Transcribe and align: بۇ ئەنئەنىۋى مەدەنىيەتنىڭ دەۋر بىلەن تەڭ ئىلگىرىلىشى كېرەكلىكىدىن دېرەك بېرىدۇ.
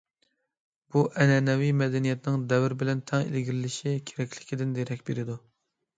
بۇ 0.95 1.03
ئەنئەنىۋى 1.23 1.67
مەدەنىيەتنىڭ 1.83 2.41
دەۋر 2.53 2.75
بىلەن 2.79 3.05
تەڭ 3.11 3.27
ئىلگىرىلىشى 3.29 3.95
كېرەكلىكىدىن 4.13 4.73
دېرەك 4.79 5.05
بېرىدۇ. 5.11 5.37